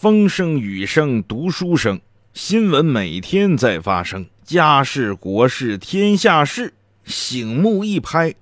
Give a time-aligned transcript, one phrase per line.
[0.00, 2.00] 风声雨声读书声，
[2.32, 8.32] 新闻每天在发生，家事国事天下事，醒目一拍，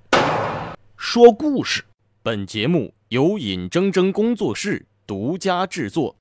[0.99, 1.83] 说故事。
[2.23, 6.15] 本节目由尹铮铮工作室独家制作。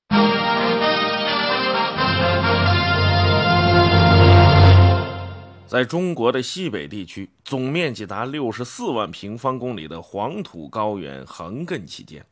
[5.66, 12.24] 在中国的西北地区，总面积达六十四万平方公里的黄土高原横亘其间。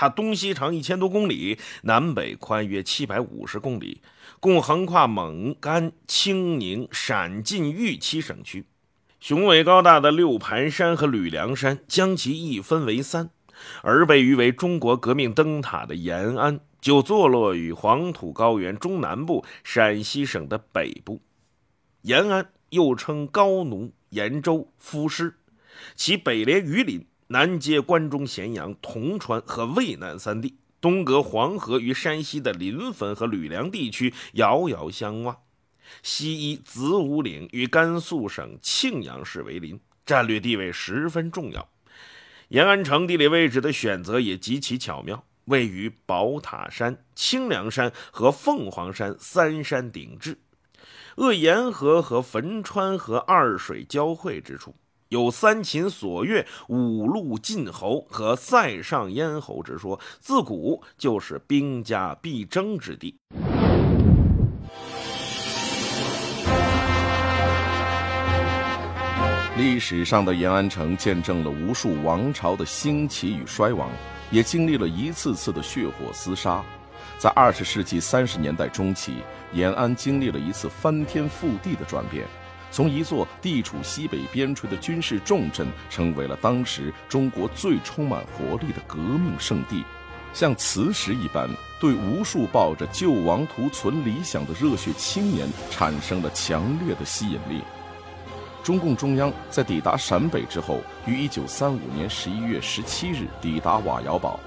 [0.00, 4.00] 它东西长一千多公里，南北宽约七百五十公里，
[4.38, 8.64] 共横跨蒙、甘、青、宁、陕、晋、豫七省区。
[9.18, 13.30] 雄伟高大的六盘山和吕梁山将其一分为三，
[13.82, 21.20] 而被誉为中国革命灯塔的延安，就坐落于黄土高原中南部陕西省的北部。
[22.02, 25.34] 延安又称高奴、延州、夫师，
[25.96, 27.04] 其北连榆林。
[27.30, 35.34] 南接关中、咸阳、铜川和渭南三地，东隔黄河，与山西的临汾和吕梁地区遥遥相望；
[36.02, 41.68] 西依子午岭，与甘肃省庆阳市为邻，战略地位十分重要。
[42.48, 50.36] 延安城地理位置的选择也极其巧妙，位于宝塔山、清凉山和凤凰山三山顶峙，
[51.16, 54.74] 鄂沿河和汾川河二水交汇之处。
[55.08, 63.18] 有三秦锁越、五路晋侯和塞上咽喉之说，自古就是兵家必争之地。
[69.56, 73.88] 历史上的延安城见证了无数王朝的兴起与衰亡，
[74.30, 76.62] 也经历了一次次的血火厮杀。
[77.18, 79.14] 在二十世纪三十年代中期，
[79.54, 82.26] 延安经历了一次翻天覆地的转变。
[82.70, 89.84] 从一座地处西北边陲的军事重镇，成为了当时中国最充满活力的革命圣地，
[90.34, 91.48] 像磁石一般，
[91.80, 97.62] 对无数抱着救亡图存理想的热血青年产生了强烈的吸引力。
[98.62, 104.38] 中共中央在抵达陕北之后，于1935年11月17日抵达瓦窑堡，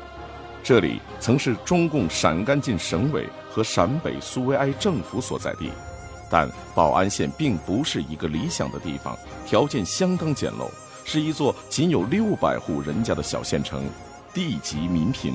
[0.61, 5.71] 这里曾是中共陕甘晋省委和陕北苏维埃政府所在地。
[6.31, 9.15] 但保安县并不是一个理想的地方，
[9.45, 10.69] 条件相当简陋，
[11.03, 13.83] 是一座仅有六百户人家的小县城，
[14.33, 15.33] 地级民贫。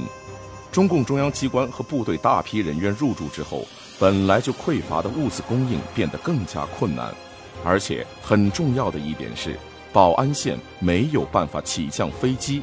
[0.73, 3.65] 中共中央机关和部队大批人员入驻之后，
[3.99, 7.15] 本来就匮乏的物资供应变得更加困难，
[7.63, 9.59] 而且很重要的一点是，
[9.93, 12.63] 保安县没有办法起降飞机。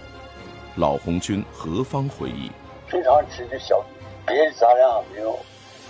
[0.75, 2.51] 老红军何方回忆？
[2.89, 3.83] 平常吃的小，
[4.25, 5.39] 别的杂粮没有。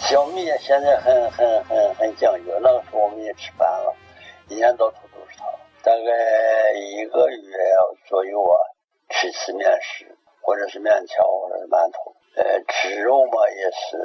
[0.03, 3.95] 小米现在很很很很讲究，那个时候我们也吃饭了，
[4.49, 5.45] 一年到头都是它。
[5.81, 7.57] 大概一个月
[8.05, 8.55] 左右啊，
[9.09, 10.05] 吃一次面食，
[10.41, 12.13] 或者是面条，或者是馒头。
[12.35, 13.97] 呃，吃肉嘛，也是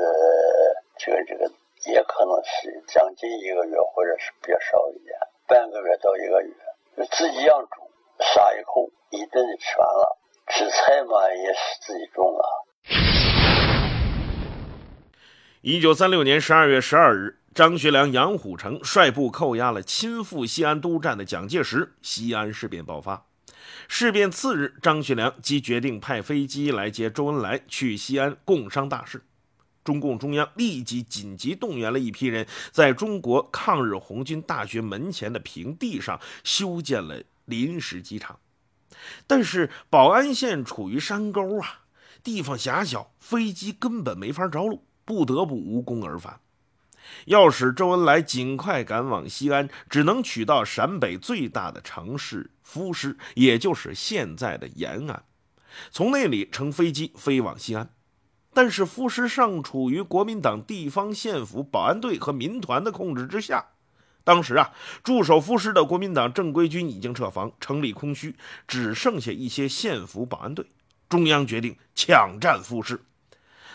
[0.99, 1.51] 这个这个，
[1.91, 6.55] 也可能是将近一个月，或者是比较少一点，半个月到一个月。
[6.97, 7.83] 就自己养猪，
[8.21, 10.17] 杀一口，一顿就吃完了。
[10.47, 12.47] 吃菜嘛，也是自己种啊。
[15.71, 23.27] 一九三六年十二月十二日，张学良、杨虎城率部扣押了亲赴西安督战的蒋介石，西安事变爆发。
[23.87, 29.23] 事变次日，张学良即决定派飞机来接周恩来去西安共商大事。
[29.85, 38.41] 中共中央立即紧急动员了一批人，在中国抗日红军大学门前的平地上修建了临时机场。
[39.27, 41.81] 但是保安县处于山沟啊，
[42.25, 44.88] 地方狭小，飞机根本没法着陆。
[45.09, 46.39] 不得不无功而返。
[47.25, 55.25] 要使周恩来尽快赶往西安，只能取到陕北最大的城市夫师，也就是现在的延安，
[55.91, 57.89] 从那里乘飞机飞往西安。
[58.53, 63.65] 但是夫师尚处于国民党地方县府保安队和民团的控制之下。
[64.25, 68.37] 当时啊，驻守夫师的国民党正规军已经撤防，城里空虚，
[68.67, 70.67] 只剩下一些县府保安队。
[71.09, 73.01] 中央决定抢占夫师。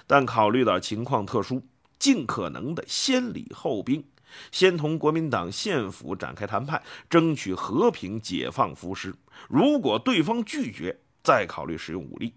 [0.07, 1.63] 但考虑到情况特殊，
[1.97, 4.03] 尽可能的先礼后兵，
[4.51, 9.15] 先同国民党县府展开谈判，争取和平解放夫师。
[9.47, 12.33] 如果对方拒绝，再考虑使用武力。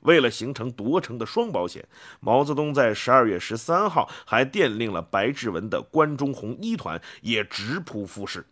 [0.00, 1.86] 为了形成夺城的双保险，
[2.18, 8.44] 毛泽东在十二月十三号还电令了白志文的关中红一团也直扑夫师。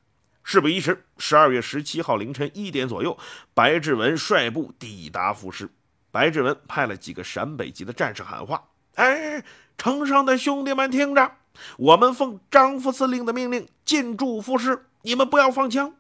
[0.45, 3.19] 事不宜迟，十二月十七号凌晨一点左右，
[3.53, 5.69] 白志文率部抵达夫师。
[6.11, 8.63] 白志文派了几个陕北籍的战士喊话
[8.97, 9.45] ：“哎，
[9.79, 11.33] 城上的兄弟们听着，
[11.79, 15.95] 我们奉张副司令的命令进驻夫师，你们不要放枪。”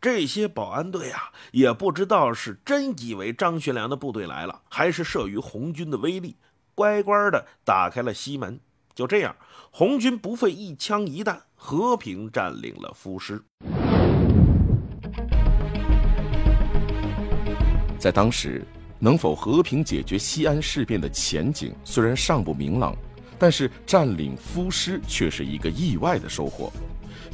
[0.00, 6.36] 这些保安队啊，也不知道是真以为张学良的部队来了，还是慑于红军的威力，
[6.74, 8.58] 乖乖的打开了西门。
[8.94, 9.36] 就这样，
[9.70, 13.42] 红军不费一枪一弹，和平占领了夫师。
[17.98, 18.64] 在当时，
[19.02, 22.94] 能否和平解决西安事变的前景虽然尚不明朗，
[23.38, 26.70] 但是占领夫师却是一个意外的收获。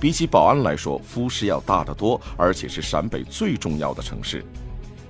[0.01, 4.45] 比起保安来说，夫师要大得多，而且是陕北最重要的城市。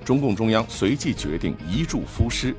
[0.05, 2.55] 中共中央随即决定移驻夫师。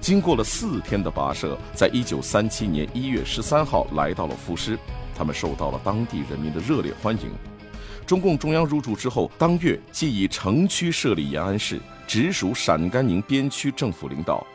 [0.00, 4.78] 经过了四天的跋涉，在一九三七年一月十三号来到了夫师，
[5.16, 7.30] 他们受到了当地人民的热烈欢迎。
[8.04, 14.46] 中共中央入驻之后，当月即以城区设立延安市，直属陕甘宁边区政府领导。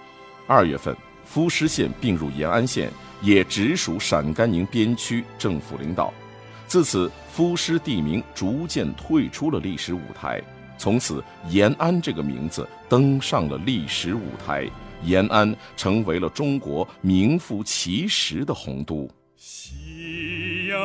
[0.48, 0.96] 二月份，
[1.26, 2.92] 夫师县并入延安县，
[3.22, 6.14] 也直属陕甘宁边区政府领导。
[6.68, 10.42] 自此，夫师地名逐渐退出了历史舞台，
[10.78, 14.70] 从此延安这个名字登上了历史舞台。
[15.04, 19.08] 延安成为了中国名副其实的洪都。
[19.36, 20.78] 夕阳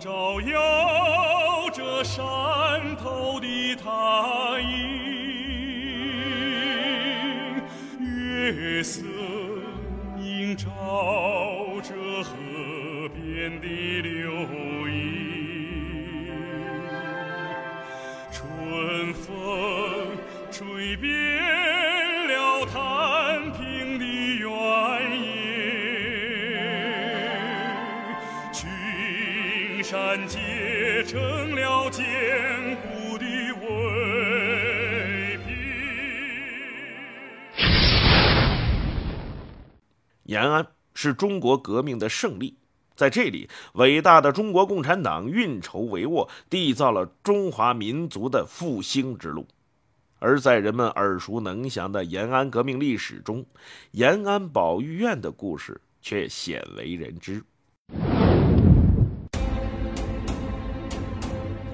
[0.00, 2.24] 照耀着山
[2.96, 5.23] 头的塔影，
[8.50, 9.02] 月色
[10.20, 10.68] 映照
[11.82, 14.46] 着河边的流
[40.24, 42.56] 延安是中国革命的胜利，
[42.94, 49.46] 在这里，伟大的中国共产党运筹帷幄，缔造了中华民族的复兴之路。
[50.18, 53.44] 而在人们耳熟能详的延安革命历史中，
[53.90, 57.42] 延安保育院的故事却鲜为人知。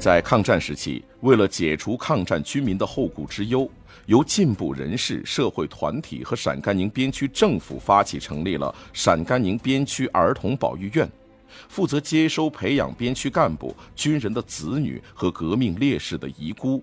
[0.00, 3.70] 在抗战时期，为了解除抗战军民的后顾之忧，
[4.06, 11.06] 由进步人士、社会团体和陕甘宁边区政府发起成立了陕甘宁边区儿童保育院，
[11.68, 16.82] 负责接收培养边区干部、军人的子女和革命烈士的遗孤。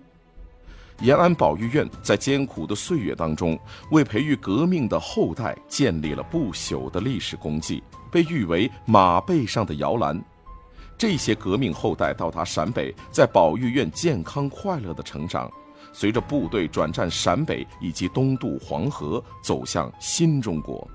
[1.00, 3.58] 延安保育院在艰苦的岁月当中，
[3.90, 7.82] 为培育革命的后代建立了不朽的历史功绩，
[8.12, 10.22] 被誉为“马背上的摇篮”。
[10.98, 15.48] 这些革命后代到达陕北，在保育院健康快乐的成长，
[15.92, 20.86] 随着部队转战陕北以及东渡黄河，走向新中国。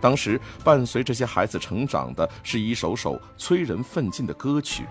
[0.00, 4.84] 当时伴随这些孩子成长的是一首首催人奋进的歌曲。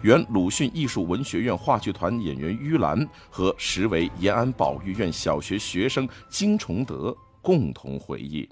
[0.00, 8.48] 原鲁迅艺术文学院话剧团演员于兰和时为延安保育院小学学生金崇德共同回忆：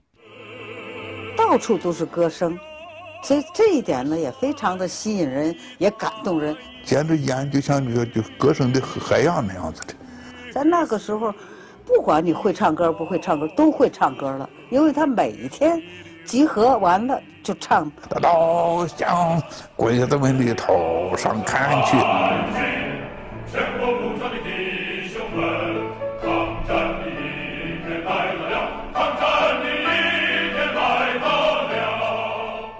[1.39, 2.59] 到处都是歌声。
[3.27, 6.57] 所以这一点呢，也非常的吸引人，也感动人。
[6.85, 9.95] 简直演就像这个就歌声的海洋那样子的。
[10.53, 11.35] 在那个时候，
[11.85, 15.83] 不管你会唱歌不会唱歌，都会唱歌了，因为他每一天
[16.25, 17.91] 集合完了就唱。
[18.23, 19.43] 老乡，
[19.75, 21.97] 鬼子们的头上砍去。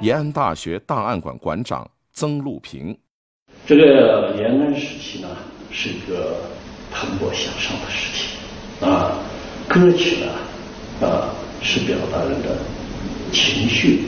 [0.07, 2.97] 延安大学档案馆馆长曾路平，
[3.67, 5.27] 这个延安时期呢，
[5.73, 6.37] 是一个
[6.93, 8.37] 蓬勃向上的时期
[8.87, 9.19] 啊。
[9.67, 10.31] 歌曲呢，
[11.05, 11.27] 啊，
[11.61, 12.57] 是表达人的
[13.33, 14.05] 情绪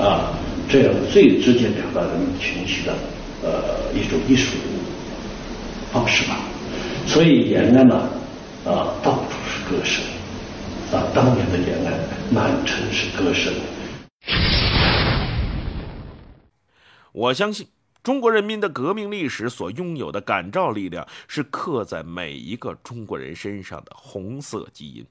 [0.00, 0.34] 啊，
[0.68, 2.92] 这样最直接表达人的情绪的
[3.44, 4.56] 呃一种艺术
[5.92, 6.40] 方式吧。
[7.06, 7.94] 所以延安呢，
[8.64, 10.02] 啊，到处是歌声
[10.90, 11.06] 啊。
[11.14, 11.94] 当年的延安
[12.32, 13.54] 满城是歌声。
[17.16, 17.66] 我相信，
[18.02, 25.06] 中国人民的革命历史所拥有的感召力量，是刻在每一个中国人身上的红色基因。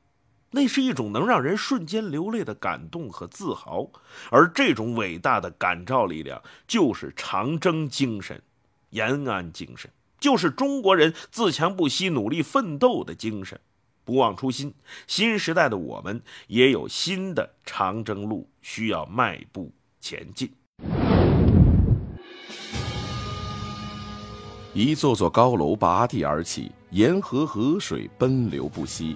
[0.52, 3.90] 那是一种能让人瞬间流泪的感动和自豪。
[4.30, 8.40] 而这种伟大的感召力量，就是长征精神、
[8.92, 13.60] 延安精神，就是中国人自强不息、努力奋斗的精神。
[14.04, 14.72] 不忘初心，
[15.08, 20.54] 新时代的我们也有新的长征路需要迈步前进。
[24.78, 29.16] 一座座高楼拔地而起，沿河河水奔流不息。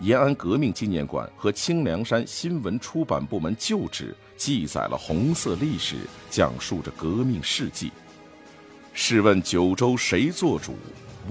[0.00, 5.96] 延安革命纪念馆和清凉山新闻出版部门旧址记载了红色历史，
[6.28, 7.90] 讲述着革命事迹。
[8.92, 10.74] 试问九州谁做主？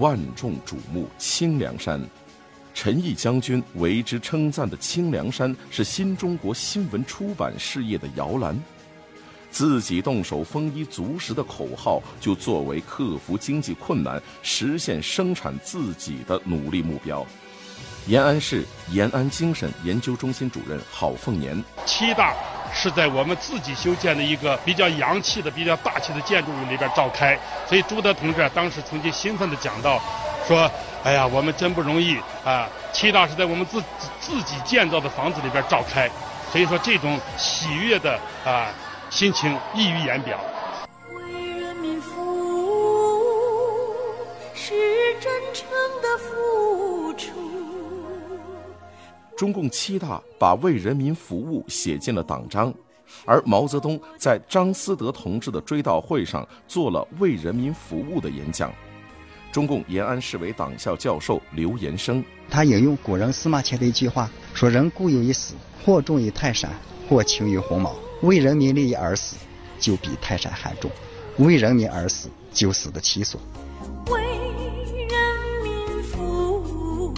[0.00, 2.04] 万众瞩目清凉山，
[2.74, 8.60] 陈毅将军为之称赞的清凉山是新中国新闻出版事业的摇篮，
[9.50, 17.26] 自己动手丰衣足食的口号就作为克服经济困难、实现生产自己的努力目标。
[18.06, 22.34] 延安市延安精神研究中心主任郝凤年：七大
[22.72, 27.38] 是在我们自己修建的一个比较洋气的、比较大气的建筑物里边召开，
[27.68, 30.00] 所以朱德同志当时曾经兴奋地讲到，
[30.46, 30.70] 说。
[31.04, 32.68] 哎呀，我们真不容易啊！
[32.92, 33.80] 七大是在我们自
[34.20, 36.10] 自己建造的房子里边召开，
[36.50, 38.66] 所以说这种喜悦的啊
[39.10, 40.38] 心情溢于言表。
[41.14, 43.22] 为人民服务
[44.54, 44.74] 是
[45.18, 45.66] 真诚
[46.02, 47.30] 的付出。
[49.36, 52.72] 中共七大把为人民服务写进了党章，
[53.24, 58.70] 而毛泽东在张思德同志的追悼会上做了为人民服务的演讲。
[59.50, 66.70] 中共延安市委党校教授刘延生，他引用古人司马迁的一句话，说：“人固有一死，或重于泰山，
[67.08, 67.96] 或轻于鸿毛。
[68.22, 69.36] 为人民利益而死，
[69.78, 70.90] 就比泰山还重；
[71.38, 73.40] 为人民而死，就死得其所。”
[74.10, 77.14] 为人民服务。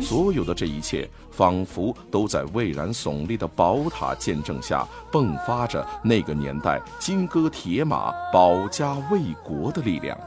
[0.00, 10.18] 所有的这一切，仿佛都在巍然耸立的宝塔见证下，迸发着那个年代金戈铁马、保家卫国的力量。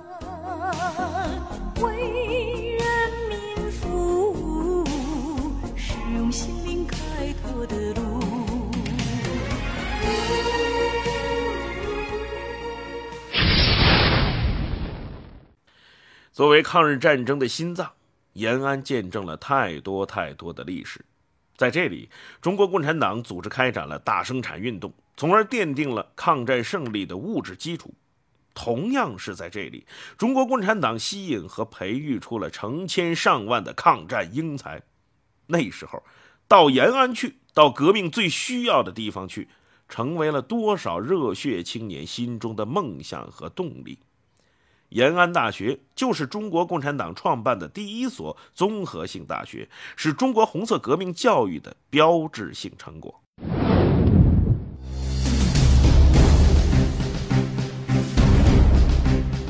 [16.35, 17.89] 作为抗日战争的心脏，
[18.33, 20.99] 延安见证了太多太多的历史。
[21.55, 22.09] 在这里，
[22.41, 27.93] 中国共产党组织开展了大生产运动，从而奠定了抗战胜利的物质基础。
[28.53, 29.85] 同样是在这里，
[30.17, 34.83] 中国共产党吸引和培育出了成千上万的抗战英才。
[35.47, 36.03] 那时候，
[36.49, 39.47] 到延安去，到革命最需要的地方去，
[39.87, 43.99] 成为了多少热血青年心中的梦想和动力。
[44.95, 53.13] 延安大学就是中国共产党创办的第一所综合性大学，是中国红色革命教育的标志性成果。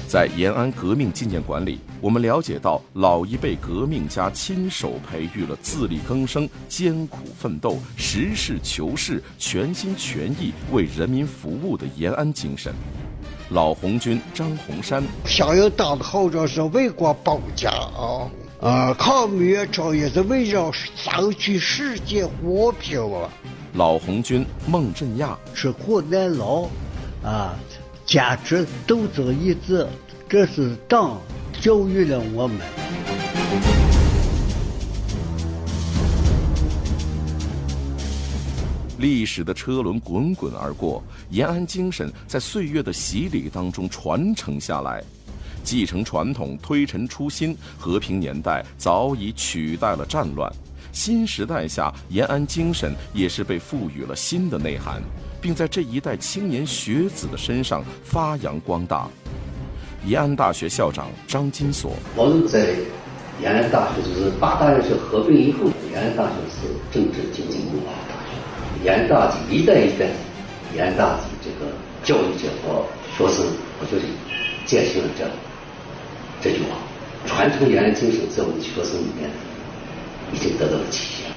[0.08, 12.74] 在延安革命纪念馆里，我们了解到老一辈革命家亲手培育了自力更生、艰苦奋斗、实事求是、全心全意为人民服务的延安精神。
[13.50, 18.28] 老红军张洪山，响应党的号召是为国保家啊！
[18.60, 20.72] 啊，抗美援朝也是为了
[21.06, 23.30] 争取世界和平啊！
[23.74, 26.64] 老红军孟振亚，吃苦耐劳，
[27.24, 27.54] 啊，
[28.04, 29.88] 坚持斗争意志。
[30.28, 31.22] 这是党
[31.62, 33.85] 教育了我们。
[39.06, 45.00] 历史的车轮滚滚而过，延安精神在岁月的洗礼当中传承下来，
[45.64, 47.56] 继承传统，推陈出新。
[47.78, 50.52] 和平年代早已取代了战乱，
[50.92, 55.00] 新时代下，延安精神也是被赋予了新的内涵，
[55.40, 59.08] 并在这一代青年学子的身上发扬光大。
[60.08, 62.74] 延安大学校长张金锁，我们在
[63.40, 67.94] 延安大学就是八大院校合并以后，延安大学是政治经济文化。
[68.86, 70.06] 延安大级一代一代，
[70.76, 71.72] 延安大级这个
[72.04, 72.86] 教育者和
[73.18, 73.44] 学生，
[73.80, 74.04] 我觉得
[74.64, 75.26] 践行了这
[76.40, 76.78] 这句话，
[77.26, 79.28] 传承延安精神在我们学生里面
[80.32, 81.32] 已经得到了体现。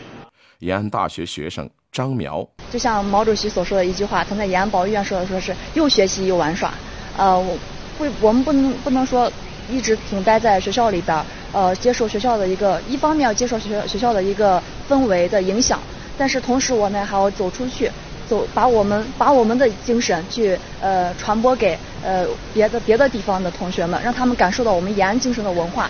[0.58, 6.74] 延安大学学生张苗，就像毛主席所说的一句话，他在延安保育院说的，说是又学习又玩耍，
[7.16, 7.38] 呃。
[7.40, 7.58] 我
[7.96, 9.32] 不，我们不能不能说
[9.70, 15.80] 一直停待在学校里边呃，接受学校的一个一方面要接受学学校的一个氛围的影响，
[16.18, 17.88] 但是同时我们还要走出去，
[18.26, 25.88] 走把我们把我们的精神去呃传播给呃别的别的地方的同学们，让他们感受到我们延安精神的文化。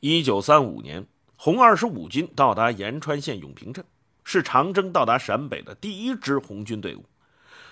[0.00, 3.84] 一九三五年，红二十五军到达延川县永平镇，
[4.24, 7.04] 是长征到达陕北的第一支红军队伍。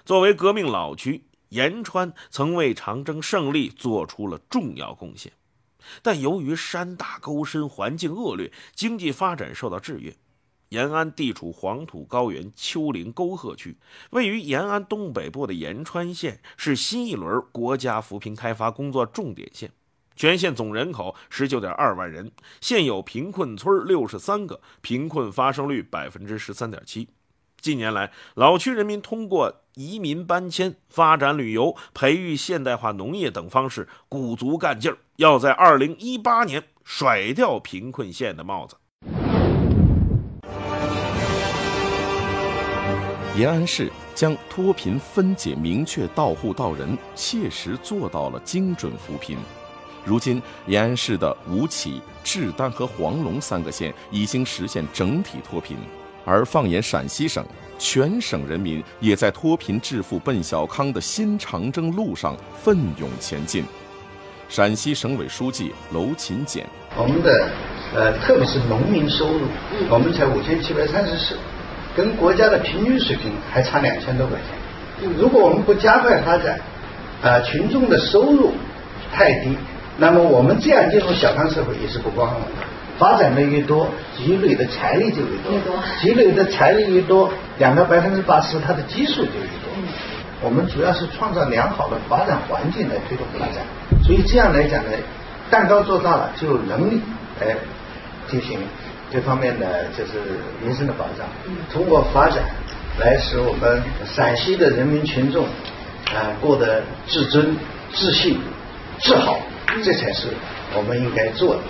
[0.04, 1.24] 作为革命老区。
[1.50, 5.30] 延川曾为长征胜利做出了重要贡献，
[6.02, 10.14] 但由于山大沟深、环境恶劣，经济发展受到制约。
[10.70, 13.78] 延安地处黄土高原丘陵沟壑区，
[14.10, 19.70] 位于延安东北部的延川县是新一轮国家扶贫开发工作重点县。
[20.16, 27.08] 全县总人口十九点二万人，现有贫困村六十三个，贫困发生率百分之十三点七。
[27.66, 38.76] 近年来，老区人民通过移民搬迁、发展旅游、培育现代化农业等方式，鼓足干劲儿，要在2018年甩掉贫困县的帽子。
[43.36, 49.36] 延安市将脱贫分解明确到户到人，切实做到了精准扶贫。
[50.04, 55.76] 如今，延安市的吴起、志丹和黄龙三个县已经实现整体脱贫，
[56.26, 57.42] 而放眼陕西省，
[57.78, 63.64] 全省人民也在脱贫致富奔小康的新长征路上奋勇前进。
[64.48, 66.66] 陕西省委书记娄勤俭：
[66.96, 67.48] 我们的
[67.94, 69.40] 呃，特别是农民收入，
[69.88, 71.36] 我们才五千七百三十四。
[71.96, 75.08] 跟国家的平均水平还差两千多块钱。
[75.16, 76.60] 如果我们不加快发展，
[77.22, 78.52] 啊，群众的收入
[79.12, 79.56] 太低，
[79.96, 82.75] 那么我们这样进入小康社会也是不光荣的。
[82.98, 85.52] 发展的越多，积累的财力就越多，
[86.00, 89.70] 积累的财力越多，两个百分之八十，它的基数就越多。
[90.42, 93.64] 我们主要是创造良好的发展环境来推动发展，
[94.04, 94.90] 所以这样来讲呢，
[95.50, 97.00] 蛋糕做大了就有能力
[97.40, 97.56] 来
[98.28, 98.58] 进行。
[99.08, 100.14] 这方面的，就是
[100.60, 101.26] 民生的保障，
[101.72, 102.42] 通过发展
[102.98, 105.44] 来使我们陕西的人民群众
[106.06, 107.56] 啊过得自尊、
[107.92, 108.40] 自信、
[108.98, 109.38] 自豪，
[109.84, 110.26] 这才是
[110.74, 111.60] 我们应该做的。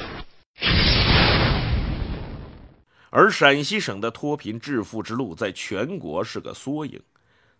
[3.16, 7.00] 而陕西省的脱贫致富之路，在全国是个缩影。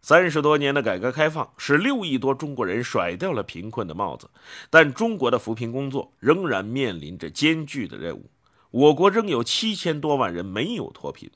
[0.03, 4.29] 三十多年的改革开放，使六亿多中国人甩掉了贫困的帽子，
[4.69, 8.31] 但中国的扶贫工作仍然面临着艰巨的任务。
[8.71, 11.31] 我国仍有七千多万人没有脱贫。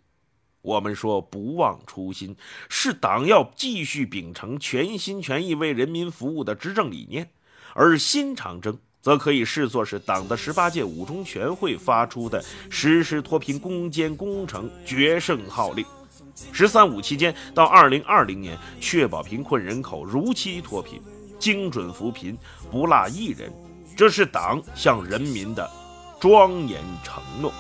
[0.61, 2.37] 我们说不忘初心，
[2.69, 7.31] 是党要继续秉承全心全意为人民服务的执政理念，
[7.73, 15.85] 而新长征则可以视作是党的十八届五中全会发出的实施脱贫攻坚工程决胜号令。
[16.53, 21.01] “十三五”期间到二零二零年，确保贫困人口如期脱贫，
[21.39, 22.37] 精准扶贫，
[22.71, 23.53] 不落一人，
[23.97, 25.69] 这是党向人民的。
[26.21, 27.51] 庄严承诺。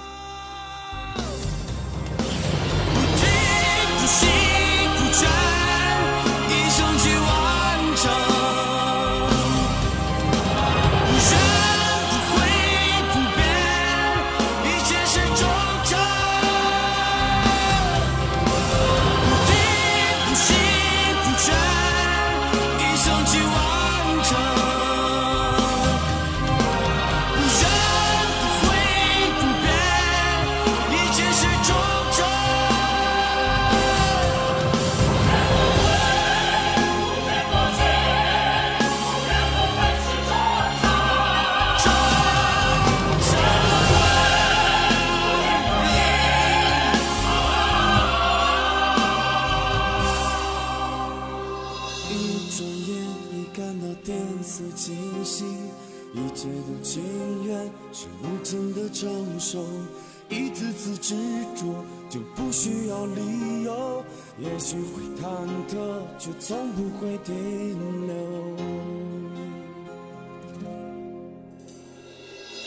[60.28, 61.14] 一次次执
[61.56, 64.04] 着，就不需要理由。
[64.38, 65.24] 也许会忐
[65.68, 65.76] 忑
[66.18, 68.14] 却从不会停留。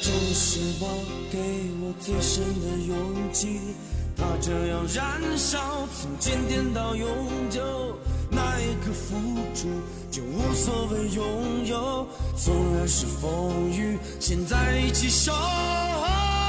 [0.01, 0.87] 这是我
[1.31, 1.39] 给
[1.81, 3.59] 我最深的勇气，
[4.17, 7.07] 它这样燃烧，从今天到永
[7.49, 7.61] 久。
[8.29, 9.15] 那一刻付
[9.55, 9.69] 出，
[10.11, 12.07] 就无所谓拥有。
[12.35, 16.42] 纵然是风雨，现在一起守候。